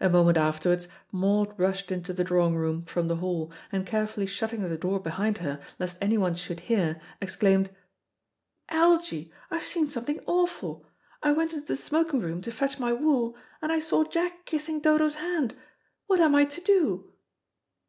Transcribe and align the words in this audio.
A 0.00 0.08
moment 0.08 0.38
afterwards 0.38 0.86
Maud 1.10 1.52
rushed 1.58 1.90
into 1.90 2.12
the 2.12 2.22
drawing 2.22 2.54
room 2.54 2.84
from 2.84 3.08
the 3.08 3.16
hall, 3.16 3.50
and 3.72 3.84
carefully 3.84 4.24
shutting 4.24 4.62
the 4.62 4.78
door 4.78 5.00
behind 5.00 5.38
her, 5.38 5.58
lest 5.80 5.98
anyone 6.00 6.36
should 6.36 6.60
hear, 6.70 7.00
exclaimed: 7.20 7.70
"Algy, 8.68 9.32
I've 9.50 9.64
seen 9.64 9.88
something 9.88 10.20
awful! 10.26 10.86
I 11.20 11.32
went 11.32 11.52
into 11.52 11.66
the 11.66 11.76
smoking 11.76 12.20
room 12.20 12.42
to 12.42 12.52
fetch 12.52 12.78
my 12.78 12.92
wool, 12.92 13.36
and 13.60 13.72
I 13.72 13.80
saw 13.80 14.04
Jack 14.04 14.44
kissing 14.46 14.78
Dodo's 14.78 15.16
hand. 15.16 15.56
What 16.06 16.20
am 16.20 16.36
I 16.36 16.44
to 16.44 16.60
do?" 16.60 17.12